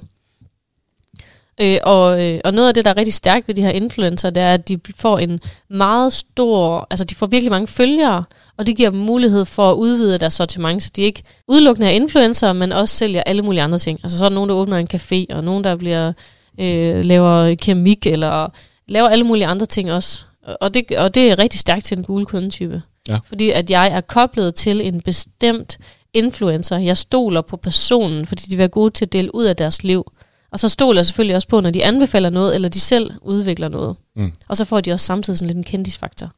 Øh, 1.62 1.77
og, 1.84 2.24
øh, 2.24 2.39
og 2.46 2.53
noget 2.53 2.68
af 2.68 2.74
det, 2.74 2.86
der 2.86 2.91
er 2.91 2.98
rigtig 2.98 3.13
stærkt 3.13 3.48
ved 3.48 3.56
de 3.56 3.62
her 3.62 3.70
influencer, 3.70 4.30
det 4.30 4.44
er, 4.44 4.53
at 4.53 4.68
de 4.68 4.80
får 4.96 5.18
en 5.18 5.39
meget 5.70 6.13
stor, 6.13 6.88
altså 6.89 7.06
de 7.06 7.15
får 7.15 7.27
virkelig 7.27 7.51
mange 7.51 7.68
følgere, 7.68 8.24
og 8.58 8.68
det 8.68 8.77
giver 8.77 8.89
dem 8.89 9.00
mulighed 9.00 9.46
for 9.46 9.72
at 9.72 9.75
udvide 9.75 10.20
deres 10.20 10.34
sortiment, 10.34 10.84
så 10.84 10.89
de 10.96 11.01
ikke 11.01 11.24
udelukkende 11.48 11.88
er 11.88 11.91
influencer, 11.91 12.53
men 12.53 12.72
også 12.72 12.96
sælger 12.96 13.24
alle 13.24 13.41
mulige 13.41 13.62
andre 13.62 13.80
ting. 13.80 14.00
Altså 14.03 14.18
så 14.18 14.25
er 14.25 14.30
der 14.30 14.36
nogen, 14.36 14.50
der 14.50 14.56
åbner 14.56 14.77
en 14.77 14.88
café, 14.94 15.36
og 15.36 15.44
nogen, 15.44 15.63
der 15.63 15.75
bliver 15.75 16.13
øh, 16.60 17.05
laver 17.05 17.55
keramik, 17.55 18.08
eller 18.08 18.50
laver 18.88 19.08
alle 19.08 19.24
mulige 19.24 19.46
andre 19.46 19.65
ting 19.65 19.91
også. 19.91 20.24
Og 20.62 20.74
det, 20.74 20.91
og 20.98 21.15
det 21.15 21.31
er 21.31 21.39
rigtig 21.39 21.60
stærkt 21.60 21.86
til 21.86 21.98
den 21.98 22.05
gule 22.05 22.25
kundetype. 22.25 22.81
Ja. 23.08 23.17
Fordi 23.25 23.50
at 23.50 23.70
jeg 23.70 23.88
er 23.88 24.01
koblet 24.01 24.55
til 24.55 24.88
en 24.88 25.01
bestemt 25.01 25.77
influencer. 26.13 26.77
Jeg 26.77 26.98
stoler 26.98 27.41
på 27.41 27.58
personen, 27.58 28.25
fordi 28.25 28.43
de 28.43 28.50
vil 28.50 28.58
være 28.58 28.67
gode 28.67 28.91
til 28.91 29.05
at 29.05 29.13
dele 29.13 29.36
ud 29.36 29.46
af 29.46 29.55
deres 29.55 29.84
liv. 29.84 30.12
Og 30.51 30.60
så 30.60 30.70
stoler 30.70 31.00
jeg 31.00 31.05
selvfølgelig 31.05 31.36
også 31.36 31.48
på, 31.48 31.60
når 31.60 31.72
de 31.72 31.86
anbefaler 31.86 32.29
noget, 32.29 32.55
eller 32.55 32.70
de 32.70 32.79
selv 32.79 33.12
udvikler 33.22 33.67
noget. 33.67 33.96
Mm. 34.15 34.31
Og 34.48 34.58
så 34.58 34.65
får 34.65 34.81
de 34.81 34.91
også 34.91 35.05
samtidig 35.05 35.39
sådan 35.39 35.48
lidt 35.48 35.58
en 35.58 35.63
kendisfaktor. 35.63 36.31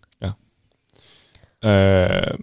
Øh, 1.65 2.37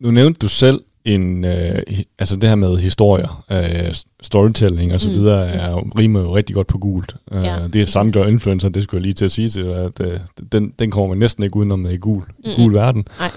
nu 0.00 0.10
nævnte 0.10 0.38
du 0.38 0.48
selv 0.48 0.80
en, 1.04 1.44
øh, 1.44 1.82
altså 2.18 2.36
det 2.36 2.48
her 2.48 2.56
med 2.56 2.76
historier, 2.78 3.44
øh, 3.50 3.94
storytelling 4.22 4.92
og 4.94 5.00
så 5.00 5.08
Mm, 5.08 5.14
videre, 5.14 5.52
mm. 5.54 5.60
er 5.60 5.98
rimer 5.98 6.20
jo 6.20 6.36
rigtig 6.36 6.54
godt 6.54 6.66
på 6.66 6.78
gult. 6.78 7.16
Øh, 7.32 7.44
Ja. 7.44 7.68
Det 7.72 7.82
er 7.82 7.86
samme 7.86 8.12
gør 8.12 8.26
influencer, 8.26 8.68
det 8.68 8.82
skulle 8.82 8.98
jeg 8.98 9.02
lige 9.02 9.14
til 9.14 9.24
at 9.24 9.30
sige 9.30 9.48
til 9.48 9.60
at 9.64 10.00
øh, 10.00 10.20
den, 10.52 10.74
den 10.78 10.90
kommer 10.90 11.08
man 11.08 11.18
næsten 11.18 11.44
ikke 11.44 11.56
udenom 11.56 11.86
i 11.86 11.96
gul, 11.96 12.22
i 12.22 12.42
Mm-mm. 12.44 12.56
gul 12.56 12.74
verden. 12.74 13.04
Nej. 13.18 13.30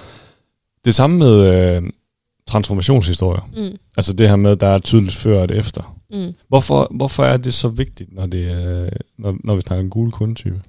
Det 0.86 0.96
samme 0.96 1.18
med 1.18 1.46
øh, 1.76 1.84
transformationshistorier. 2.48 3.50
Mm, 3.58 3.78
Altså 3.98 4.14
det 4.14 4.30
her 4.30 4.36
med, 4.36 4.52
at 4.52 4.60
der 4.62 4.68
er 4.68 4.80
tydeligt 4.80 5.16
før 5.16 5.42
og 5.42 5.56
efter. 5.56 5.98
mm. 6.12 6.34
Hvorfor, 6.48 6.88
hvorfor 6.92 7.24
er 7.24 7.38
det 7.38 7.54
så 7.54 7.68
vigtigt, 7.68 8.14
når, 8.14 8.26
det, 8.26 8.52
er, 8.52 8.90
når, 9.18 9.36
når 9.44 9.56
vi 9.56 9.62
snakker 9.62 9.84
en 9.84 9.90
gul 9.90 10.12
kundetype? 10.12 10.62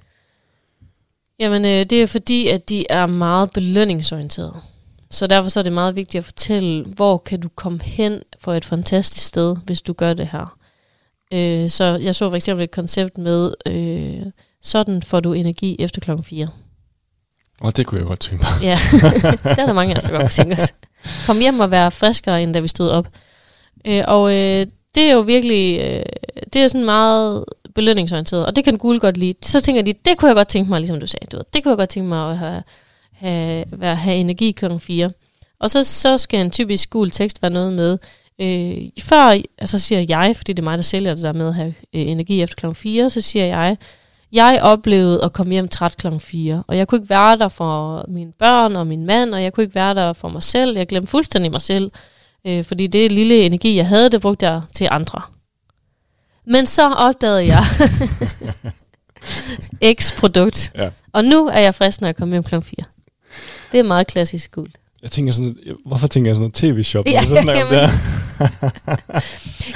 Jamen, 1.39 1.65
øh, 1.65 1.71
det 1.71 1.93
er 1.93 2.05
fordi, 2.07 2.47
at 2.47 2.69
de 2.69 2.85
er 2.89 3.05
meget 3.05 3.51
belønningsorienterede. 3.51 4.53
Så 5.11 5.27
derfor 5.27 5.49
så 5.49 5.59
er 5.59 5.63
det 5.63 5.73
meget 5.73 5.95
vigtigt 5.95 6.19
at 6.19 6.25
fortælle, 6.25 6.85
hvor 6.85 7.17
kan 7.17 7.39
du 7.39 7.49
komme 7.55 7.79
hen 7.83 8.21
for 8.39 8.53
et 8.53 8.65
fantastisk 8.65 9.27
sted, 9.27 9.55
hvis 9.65 9.81
du 9.81 9.93
gør 9.93 10.13
det 10.13 10.27
her. 10.31 10.57
Øh, 11.33 11.69
så 11.69 11.83
jeg 11.83 12.15
så 12.15 12.29
for 12.29 12.35
eksempel 12.35 12.63
et 12.63 12.71
koncept 12.71 13.17
med, 13.17 13.53
øh, 13.67 14.31
sådan 14.61 15.03
får 15.03 15.19
du 15.19 15.33
energi 15.33 15.75
efter 15.79 16.01
klokken 16.01 16.23
4. 16.23 16.47
Og 17.61 17.77
det 17.77 17.85
kunne 17.85 17.99
jeg 17.99 18.07
godt 18.07 18.19
tænke 18.19 18.43
mig. 18.43 18.63
Ja, 18.63 18.79
det 19.55 19.59
er 19.59 19.65
der 19.65 19.73
mange 19.73 19.93
af 19.93 19.97
os, 19.97 20.03
der 20.03 20.11
godt 20.11 20.21
kunne 20.21 20.29
tænke 20.29 20.61
os. 20.61 20.73
Kom 21.25 21.39
hjem 21.39 21.59
og 21.59 21.71
være 21.71 21.91
friskere, 21.91 22.43
end 22.43 22.53
da 22.53 22.59
vi 22.59 22.67
stod 22.67 22.89
op. 22.89 23.07
Øh, 23.87 24.03
og 24.07 24.31
øh, 24.31 24.65
det 24.95 25.03
er 25.03 25.13
jo 25.13 25.19
virkelig, 25.19 25.79
øh, 25.81 26.03
det 26.53 26.61
er 26.61 26.67
sådan 26.67 26.85
meget 26.85 27.45
belønningsorienteret, 27.75 28.45
og 28.45 28.55
det 28.55 28.63
kan 28.63 28.77
gule 28.77 28.99
godt 28.99 29.17
lide. 29.17 29.33
Så 29.43 29.61
tænker 29.61 29.81
de, 29.81 29.93
det 30.05 30.17
kunne 30.17 30.29
jeg 30.29 30.35
godt 30.35 30.47
tænke 30.47 30.69
mig, 30.69 30.79
ligesom 30.79 30.99
du 30.99 31.07
sagde, 31.07 31.25
du 31.31 31.37
ved, 31.37 31.45
det 31.53 31.63
kunne 31.63 31.69
jeg 31.69 31.77
godt 31.77 31.89
tænke 31.89 32.09
mig 32.09 32.31
at 32.31 32.37
have, 32.37 32.63
have, 33.17 33.65
være, 33.71 33.95
have 33.95 34.15
energi 34.17 34.51
klokken 34.51 34.79
4. 34.79 35.11
Og 35.59 35.69
så, 35.69 35.83
så 35.83 36.17
skal 36.17 36.39
en 36.39 36.51
typisk 36.51 36.89
gul 36.89 37.11
tekst 37.11 37.41
være 37.41 37.51
noget 37.51 37.73
med, 37.73 37.97
øh, 38.41 38.89
før, 39.03 39.41
altså 39.57 39.79
siger 39.79 40.05
jeg, 40.09 40.33
fordi 40.37 40.53
det 40.53 40.59
er 40.59 40.63
mig, 40.63 40.77
der 40.77 40.83
sælger 40.83 41.13
det 41.15 41.23
der 41.23 41.33
med 41.33 41.47
at 41.47 41.55
have 41.55 41.73
øh, 41.95 42.01
energi 42.01 42.41
efter 42.41 42.55
klokken 42.55 42.75
4, 42.75 43.09
så 43.09 43.21
siger 43.21 43.45
jeg, 43.45 43.77
jeg 44.31 44.59
oplevede 44.61 45.23
at 45.23 45.33
komme 45.33 45.53
hjem 45.53 45.67
træt 45.67 45.97
klokken 45.97 46.19
4, 46.21 46.63
og 46.67 46.77
jeg 46.77 46.87
kunne 46.87 46.97
ikke 46.99 47.09
være 47.09 47.37
der 47.37 47.47
for 47.47 48.05
mine 48.07 48.31
børn 48.39 48.75
og 48.75 48.87
min 48.87 49.05
mand, 49.05 49.33
og 49.33 49.43
jeg 49.43 49.53
kunne 49.53 49.63
ikke 49.63 49.75
være 49.75 49.95
der 49.95 50.13
for 50.13 50.29
mig 50.29 50.43
selv. 50.43 50.77
Jeg 50.77 50.87
glemte 50.87 51.09
fuldstændig 51.09 51.51
mig 51.51 51.61
selv, 51.61 51.91
øh, 52.47 52.63
fordi 52.63 52.87
det 52.87 53.11
lille 53.11 53.45
energi, 53.45 53.75
jeg 53.75 53.87
havde, 53.87 54.09
det 54.09 54.21
brugte 54.21 54.47
jeg 54.47 54.61
til 54.73 54.87
andre. 54.91 55.21
Men 56.45 56.65
så 56.65 56.89
opdagede 56.89 57.45
jeg 57.45 57.63
X-produkt, 59.99 60.71
Ja. 60.75 60.89
og 61.13 61.25
nu 61.25 61.47
er 61.47 61.59
jeg 61.59 61.75
frisk, 61.75 62.01
når 62.01 62.07
jeg 62.07 62.15
kommer 62.15 62.35
hjem 62.35 62.43
klokken 62.43 62.69
4. 62.77 62.85
Det 63.71 63.79
er 63.79 63.83
meget 63.83 64.07
klassisk 64.07 64.51
guld. 64.51 64.69
Jeg 65.03 65.11
tænker 65.11 65.33
sådan, 65.33 65.55
hvorfor 65.85 66.07
tænker 66.07 66.29
jeg 66.29 66.35
sådan 66.35 66.41
noget 66.41 66.53
tv-shop? 66.53 67.05
Ja, 67.07 67.11
når 67.13 67.21
du 67.21 67.27
så 67.35 67.41
snakker 67.41 67.63
om 67.65 67.71
jamen. 67.73 67.89
det 67.89 67.89
her? 69.09 69.21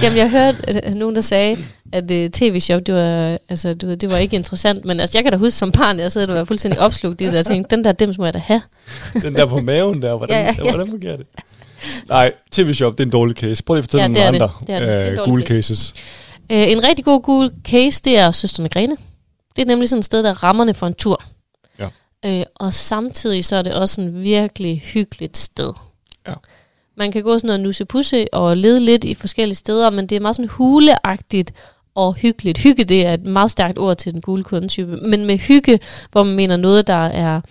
Jamen, 0.04 0.18
jeg 0.18 0.30
hørte 0.30 0.58
øh, 0.88 0.94
nogen, 0.96 1.16
der 1.16 1.22
sagde, 1.22 1.58
at 1.92 2.04
uh, 2.12 2.30
tv-shop, 2.32 2.82
det 2.86 2.96
var, 2.96 3.38
altså, 3.50 3.74
du 3.74 3.94
det 3.94 4.10
var 4.10 4.18
ikke 4.18 4.36
interessant, 4.36 4.86
men 4.86 5.00
altså, 5.00 5.18
jeg 5.18 5.24
kan 5.24 5.32
da 5.32 5.38
huske 5.38 5.58
som 5.58 5.72
barn, 5.72 6.00
jeg 6.00 6.12
sad 6.12 6.30
og 6.30 6.36
var 6.36 6.44
fuldstændig 6.44 6.80
opslugt 6.80 7.22
i 7.22 7.26
det, 7.26 7.40
og 7.40 7.46
tænkte, 7.46 7.76
den 7.76 7.84
der 7.84 7.92
dims 7.92 8.18
må 8.18 8.26
jeg 8.26 8.34
da 8.34 8.40
have. 8.40 8.62
Den 9.24 9.36
der 9.36 9.46
på 9.46 9.58
maven 9.58 10.02
der, 10.02 10.18
hvordan, 10.18 10.36
Ja, 10.38 10.42
ja, 10.44 10.56
ja. 10.66 10.72
hvordan 10.72 10.88
fungerer 10.88 11.18
det? 11.18 11.26
Nej, 12.10 12.32
tv-shop, 12.52 12.94
det 12.94 13.00
er 13.00 13.06
en 13.06 13.12
dårlig 13.12 13.36
case. 13.38 13.64
Prøv 13.64 13.74
lige 13.76 13.80
at 13.80 13.84
fortælle 13.84 14.02
Ja, 14.20 14.32
nogle 14.32 14.44
andre 14.44 14.50
Det 14.68 15.12
øh, 15.12 15.26
gule 15.26 15.44
case. 15.46 15.54
cases. 15.76 15.94
Uh, 16.50 16.72
en 16.72 16.84
rigtig 16.88 17.06
god 17.06 17.22
gul 17.22 17.52
case, 17.68 18.02
det 18.06 18.18
er 18.18 18.32
Søsterne 18.32 18.70
Grene. 18.70 18.96
Det 19.56 19.62
er 19.62 19.66
nemlig 19.66 19.90
sådan 19.90 20.00
et 20.00 20.06
sted, 20.06 20.24
der 20.24 20.30
er 20.30 20.44
rammerne 20.44 20.74
for 20.74 20.88
en 20.88 20.94
tur. 20.94 21.24
Uh, 22.28 22.42
og 22.56 22.74
samtidig 22.74 23.46
så 23.46 23.56
er 23.56 23.62
det 23.62 23.74
også 23.74 24.02
en 24.02 24.24
virkelig 24.24 24.82
hyggeligt 24.86 25.38
sted. 25.38 25.74
Ja. 26.28 26.34
Man 26.98 27.12
kan 27.12 27.24
gå 27.24 27.38
sådan 27.38 27.48
noget 27.48 27.88
nusse 27.90 28.34
og 28.34 28.58
lede 28.58 28.80
lidt 28.80 29.04
i 29.04 29.14
forskellige 29.14 29.56
steder, 29.56 29.90
men 29.90 30.08
det 30.08 30.16
er 30.16 30.20
meget 30.20 30.36
sådan 30.36 30.50
huleagtigt 30.50 31.54
og 31.96 32.14
hyggeligt. 32.14 32.58
Hygge, 32.58 32.84
det 32.84 33.06
er 33.06 33.14
et 33.14 33.24
meget 33.24 33.52
stærkt 33.52 33.78
ord 33.78 33.98
til 33.98 34.14
den 34.14 34.22
gule 34.22 34.44
kundetype, 34.44 34.98
men 34.98 35.26
med 35.26 35.38
hygge, 35.38 35.80
hvor 36.12 36.24
man 36.24 36.36
mener 36.36 36.58
noget, 36.58 36.88
der 36.88 37.06
er 37.06 37.42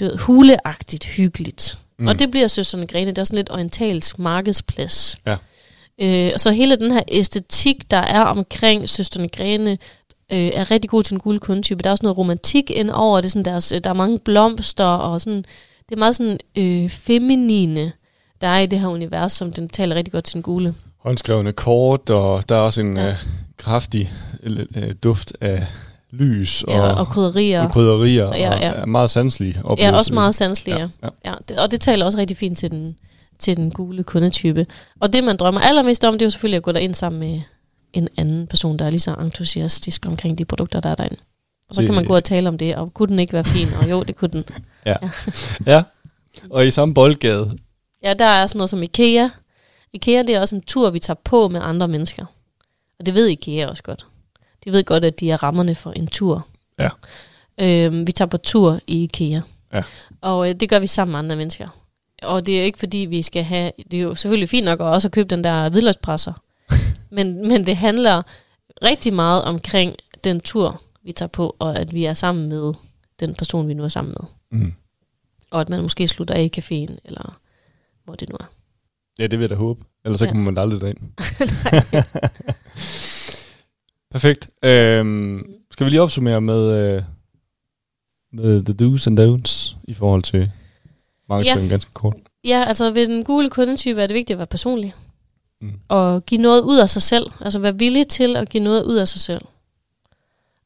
du 0.00 0.04
ved, 0.04 0.16
huleagtigt 0.16 1.04
hyggeligt. 1.04 1.78
Mm. 1.98 2.06
Og 2.06 2.18
det 2.18 2.30
bliver 2.30 2.48
Søsterne 2.48 2.86
Grene, 2.86 3.10
det 3.10 3.18
er 3.18 3.24
sådan 3.24 3.36
lidt 3.36 3.50
orientalsk 3.50 4.18
markedsplads. 4.18 5.16
Ja. 5.26 5.36
Øh, 5.98 6.30
og 6.34 6.40
så 6.40 6.50
hele 6.50 6.76
den 6.76 6.92
her 6.92 7.02
æstetik, 7.08 7.90
der 7.90 7.96
er 7.96 8.20
omkring 8.20 8.88
Søsterne 8.88 9.28
Grene, 9.28 9.78
øh, 10.32 10.38
er 10.54 10.70
rigtig 10.70 10.90
god 10.90 11.02
til 11.02 11.10
den 11.10 11.20
gule 11.20 11.38
kundetype. 11.38 11.82
Der 11.82 11.90
er 11.90 11.92
også 11.92 12.02
noget 12.04 12.18
romantik 12.18 12.70
ind 12.70 12.90
over 12.90 13.20
det. 13.20 13.32
Sådan 13.32 13.44
deres, 13.44 13.72
der 13.84 13.90
er 13.90 13.94
mange 13.94 14.18
blomster, 14.18 14.84
og 14.84 15.20
sådan, 15.20 15.38
det 15.88 15.94
er 15.94 15.96
meget 15.98 16.14
sådan 16.16 16.38
øh, 16.58 16.88
feminine, 16.90 17.92
der 18.40 18.46
er 18.48 18.58
i 18.58 18.66
det 18.66 18.80
her 18.80 18.88
univers, 18.88 19.32
som 19.32 19.52
den 19.52 19.68
taler 19.68 19.96
rigtig 19.96 20.12
godt 20.12 20.24
til 20.24 20.34
den 20.34 20.42
gule. 20.42 20.74
Håndskrevne 20.98 21.52
kort, 21.52 22.10
og 22.10 22.48
der 22.48 22.54
er 22.54 22.60
også 22.60 22.80
en 22.80 22.96
Ja. 22.96 23.02
ja. 23.02 23.08
øh, 23.10 23.16
kraftig 23.56 24.12
øh, 24.42 24.94
duft 25.02 25.32
af 25.40 25.66
lys 26.10 26.62
og, 26.62 26.72
Ja, 26.74 26.80
og, 26.80 26.94
og 26.98 27.06
krydderier. 27.06 27.62
og 27.62 27.70
krydderier, 27.72 28.24
Ja, 28.26 28.30
og 28.54 28.60
ja. 28.60 28.70
er 28.72 28.86
meget 28.86 29.10
sanselige 29.10 29.54
Ja, 29.56 29.68
oplevelser. 29.70 29.98
også 29.98 30.14
meget 30.14 30.34
sanselige, 30.34 30.78
ja. 30.78 30.88
Ja, 31.02 31.08
ja. 31.24 31.34
det, 31.48 31.58
og 31.58 31.70
det 31.70 31.80
taler 31.80 32.04
også 32.04 32.18
rigtig 32.18 32.36
fint 32.36 32.58
til 32.58 32.70
den, 32.70 32.96
til 33.38 33.56
den 33.56 33.70
gule 33.70 34.02
kundetype. 34.02 34.66
Og 35.00 35.12
det, 35.12 35.24
man 35.24 35.36
drømmer 35.36 35.60
allermest 35.60 36.04
om, 36.04 36.12
det 36.14 36.22
er 36.22 36.26
jo 36.26 36.30
selvfølgelig 36.30 36.56
at 36.56 36.62
gå 36.62 36.72
derind 36.72 36.94
sammen 36.94 37.20
med 37.20 37.40
en 37.94 38.08
anden 38.16 38.46
person, 38.46 38.76
der 38.78 38.84
er 38.84 38.90
lige 38.90 39.00
så 39.00 39.14
entusiastisk 39.14 40.06
omkring 40.06 40.38
de 40.38 40.44
produkter, 40.44 40.80
der 40.80 40.88
er 40.90 40.94
derinde. 40.94 41.16
Og 41.68 41.74
så 41.74 41.80
Det- 41.80 41.88
kan 41.88 41.94
man 41.94 42.04
gå 42.04 42.14
og 42.16 42.24
tale 42.24 42.48
om 42.48 42.58
det, 42.58 42.76
og 42.76 42.94
kunne 42.94 43.08
den 43.08 43.18
ikke 43.18 43.32
være 43.32 43.44
fin? 43.44 43.68
Og 43.82 43.90
jo, 43.90 44.02
det 44.02 44.16
kunne 44.16 44.30
den. 44.32 44.44
ja. 45.66 45.82
Og 46.50 46.66
i 46.66 46.70
samme 46.70 46.94
boldgade. 46.94 47.58
Ja, 48.02 48.14
der 48.14 48.24
er 48.24 48.46
sådan 48.46 48.58
noget 48.58 48.70
som 48.70 48.82
IKEA. 48.82 49.28
IKEA, 49.92 50.22
det 50.22 50.34
er 50.34 50.40
også 50.40 50.54
en 50.56 50.62
tur, 50.62 50.90
vi 50.90 50.98
tager 50.98 51.20
på 51.24 51.48
med 51.48 51.60
andre 51.64 51.88
mennesker. 51.88 52.26
Og 52.98 53.06
det 53.06 53.14
ved 53.14 53.26
IKEA 53.26 53.66
også 53.68 53.82
godt. 53.82 54.06
De 54.64 54.72
ved 54.72 54.84
godt, 54.84 55.04
at 55.04 55.20
de 55.20 55.30
er 55.30 55.42
rammerne 55.42 55.74
for 55.74 55.90
en 55.92 56.06
tur. 56.06 56.46
Ja. 56.78 56.88
Øhm, 57.60 58.06
vi 58.06 58.12
tager 58.12 58.28
på 58.28 58.36
tur 58.36 58.80
i 58.86 59.02
IKEA. 59.04 59.40
Ja. 59.74 59.80
Og 60.20 60.48
øh, 60.48 60.54
det 60.54 60.68
gør 60.68 60.78
vi 60.78 60.86
sammen 60.86 61.12
med 61.12 61.18
andre 61.18 61.36
mennesker. 61.36 61.68
Og 62.22 62.46
det 62.46 62.60
er 62.60 62.64
ikke 62.64 62.78
fordi, 62.78 62.98
vi 62.98 63.22
skal 63.22 63.42
have... 63.44 63.72
Det 63.90 63.98
er 63.98 64.02
jo 64.02 64.14
selvfølgelig 64.14 64.48
fint 64.48 64.64
nok 64.64 64.80
at 64.80 64.84
også 64.86 65.08
købe 65.08 65.28
den 65.28 65.44
der 65.44 65.68
hvidløgspresser. 65.68 66.32
Men, 67.14 67.48
men 67.48 67.66
det 67.66 67.76
handler 67.76 68.22
rigtig 68.82 69.12
meget 69.14 69.42
omkring 69.44 69.94
den 70.24 70.40
tur, 70.40 70.82
vi 71.04 71.12
tager 71.12 71.28
på, 71.28 71.56
og 71.58 71.78
at 71.78 71.92
vi 71.94 72.04
er 72.04 72.12
sammen 72.14 72.48
med 72.48 72.74
den 73.20 73.34
person, 73.34 73.68
vi 73.68 73.74
nu 73.74 73.84
er 73.84 73.88
sammen 73.88 74.14
med. 74.20 74.60
Mm. 74.60 74.72
Og 75.50 75.60
at 75.60 75.68
man 75.68 75.82
måske 75.82 76.08
slutter 76.08 76.34
af 76.34 76.42
i 76.42 76.58
caféen, 76.60 76.96
eller 77.04 77.40
hvor 78.04 78.14
det 78.14 78.28
nu 78.28 78.36
er. 78.40 78.44
Ja, 79.18 79.26
det 79.26 79.38
vil 79.38 79.42
jeg 79.44 79.50
da 79.50 79.54
håbe. 79.54 79.84
Ellers 80.04 80.18
så 80.18 80.24
Ja. 80.24 80.30
kommer 80.30 80.44
man 80.52 80.58
aldrig 80.58 80.80
derind. 80.80 80.98
Perfekt. 84.10 84.48
Øhm, 84.64 85.46
skal 85.70 85.84
vi 85.84 85.90
lige 85.90 86.02
opsummere 86.02 86.40
med, 86.40 86.70
øh, 86.72 87.02
med 88.32 88.64
the 88.64 88.74
do's 88.86 89.06
and 89.06 89.20
don'ts 89.20 89.76
i 89.84 89.94
forhold 89.94 90.22
til 90.22 90.50
markedsføring 91.28 91.68
ganske 91.70 91.90
kort? 91.92 92.16
Ja, 92.44 92.64
altså 92.66 92.90
ved 92.90 93.06
den 93.08 93.24
gule 93.24 93.50
kundetype 93.50 94.02
er 94.02 94.06
det 94.06 94.14
vigtigt 94.14 94.34
at 94.34 94.38
være 94.38 94.46
personlig. 94.46 94.94
Mm. 95.64 95.80
Og 95.88 96.26
give 96.26 96.40
noget 96.40 96.60
ud 96.60 96.78
af 96.78 96.90
sig 96.90 97.02
selv. 97.02 97.30
Altså 97.40 97.58
være 97.58 97.78
villig 97.78 98.08
til 98.08 98.36
at 98.36 98.48
give 98.48 98.62
noget 98.62 98.84
ud 98.84 98.94
af 98.94 99.08
sig 99.08 99.20
selv. 99.20 99.42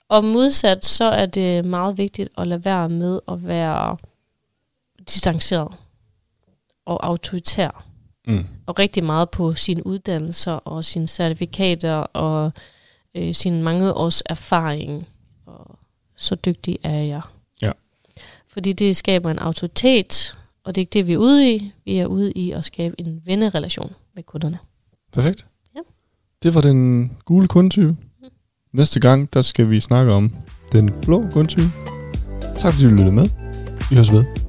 Og 0.09 0.25
modsat, 0.25 0.85
så 0.85 1.05
er 1.05 1.27
det 1.27 1.65
meget 1.65 1.99
vigtigt 1.99 2.29
at 2.39 2.47
lade 2.47 2.65
være 2.65 2.89
med 2.89 3.21
at 3.29 3.47
være 3.47 3.97
distanceret 5.09 5.75
og 6.87 7.07
autoritær. 7.07 7.85
Mm. 8.27 8.47
Og 8.67 8.79
rigtig 8.79 9.05
meget 9.05 9.31
på 9.31 9.55
sine 9.55 9.87
uddannelser 9.87 10.53
og 10.53 10.85
sine 10.85 11.07
certifikater 11.07 11.95
og 11.95 12.53
øh, 13.15 13.35
sin 13.35 13.63
mange 13.63 13.95
års 13.95 14.23
erfaring. 14.27 15.09
Og 15.47 15.79
så 16.17 16.35
dygtig 16.35 16.79
er 16.83 17.03
jeg. 17.03 17.23
Ja. 17.63 17.73
Fordi 18.47 18.73
det 18.73 18.97
skaber 18.97 19.31
en 19.31 19.39
autoritet, 19.39 20.37
og 20.65 20.75
det 20.75 20.81
er 20.81 20.83
ikke 20.83 20.93
det, 20.93 21.07
vi 21.07 21.13
er 21.13 21.19
ude 21.19 21.55
i. 21.55 21.73
Vi 21.85 21.99
er 21.99 22.07
ude 22.07 22.33
i 22.33 22.51
at 22.51 22.65
skabe 22.65 23.01
en 23.01 23.23
vennerelation 23.25 23.95
med 24.15 24.23
kunderne. 24.23 24.59
Perfekt. 25.13 25.47
Ja. 25.75 25.81
Det 26.43 26.55
var 26.55 26.61
den 26.61 27.13
gule 27.25 27.49
kundetype. 27.49 27.97
Næste 28.73 29.01
gang, 29.01 29.35
der 29.35 29.43
skal 29.43 29.71
vi 29.71 29.81
snakke 29.81 30.13
om 30.13 30.35
den 30.73 30.91
blå 31.03 31.25
kundetype. 31.33 31.71
Tak 32.59 32.73
fordi 32.73 32.85
du 32.85 32.91
lyttede 32.91 33.13
med. 33.13 33.29
Vi 33.91 33.95
høres 33.95 34.13
ved. 34.13 34.48